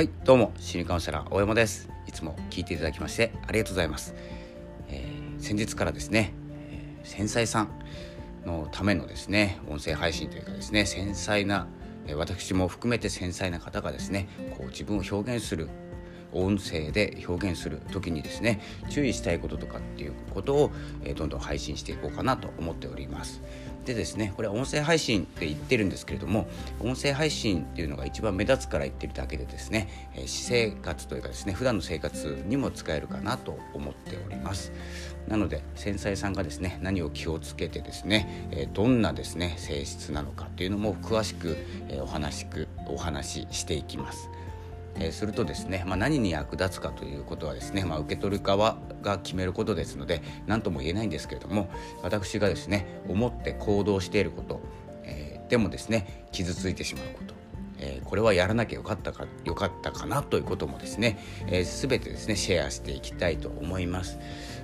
[0.00, 1.90] はいどうも心理カウンセラー大山です。
[2.06, 4.14] いつも聞いていただきましてありがとうございます、
[4.88, 6.32] えー、先日からですね、
[6.70, 7.68] えー、繊細さん
[8.46, 11.66] のためのですね音声配信というかですね繊細な
[12.06, 15.68] え私も含めて繊細な方がですねこう自分を表現する
[16.32, 20.70] 音声で表現する時にですね注意したいこととかっていうことを、
[21.04, 23.42] えどんどん配信していこうかなと思っております。
[23.84, 26.46] でですねこれは音声配信って言ってるんですけれども
[26.80, 34.72] 音声配信っていうのが一番目立つから言ってるだけでですね、え私生活というかですね普段の生活にも使えるかなと思っております。
[35.28, 41.56] なので繊細さんがですね何を気をつけてですね、えどんなですね性質なのかっていうのも詳しく、
[41.88, 44.28] えお話くお話ししていきます。
[44.98, 51.70] えするとですね、まあ、何に役立つかということはですね、まあ、受け取る側が決めることですので何とも言えないんですけれども
[52.02, 54.60] 私がですね思って行動していること、
[55.04, 57.40] えー、でもですね傷ついてしまうこと
[57.82, 64.18] えー、これはやらなきゃよかったかよかったかなということもですね、えー、全てですねシェアしていきたいと思います、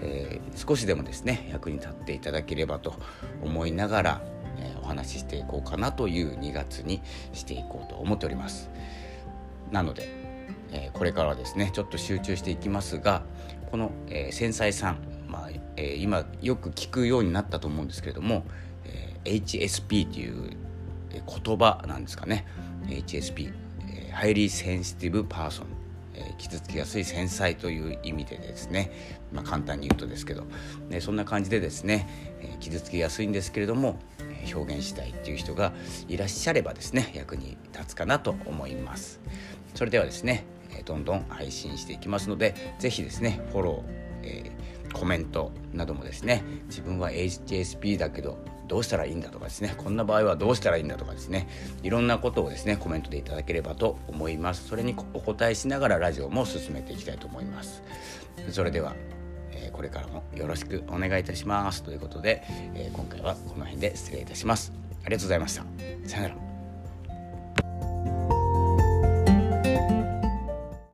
[0.00, 2.94] えー、少しでもですね役に立っていただければと
[3.42, 4.22] 思いながら、
[4.58, 7.00] えお話ししていこうかなという2月に
[7.32, 8.70] していこうと思っております。
[9.70, 10.08] なので、
[10.72, 13.22] え、これからはですねちょっと集中していきますが
[13.70, 18.44] この、え、繊細さん、まあえ、今よく聞くようになったと思うんですけれども、
[18.84, 20.56] え、HSP という
[21.10, 22.46] 言葉なんですかね。
[22.86, 23.52] HSP、
[24.12, 25.66] Highly Sensitive Person
[26.38, 28.90] 傷つきやすい繊細という意味でですね、
[29.32, 30.44] まあ、簡単に言うとですけど、
[30.88, 32.08] ね、そんな感じでですね、
[32.60, 33.98] 傷つきやすいんですけれども
[34.52, 35.72] 表現したいっていう人が
[36.08, 39.20] いらっしゃればですね役に立つかなと思います。
[39.74, 40.44] それではですね
[40.84, 48.38] どんどん配信していきますので是非ですねフォロー、えー、コメントなどもですね自分は HSP だけど
[48.68, 51.48] どうしたらいいんだとかですねこんな場合はどうしたらいいんだとかですね
[51.82, 54.68] いろんなことをですねコメントでいただければと思います。
[54.68, 57.82] それにお答えしながらラジオも進めていきたいと思います。
[58.50, 58.94] それでは
[59.52, 61.82] えこれからもよろしくお願いいたします。
[61.82, 62.42] ということで、
[62.74, 64.72] え今回はこの辺で失礼いたします。
[65.04, 65.64] ありがとうございました。
[66.06, 66.47] さよなら。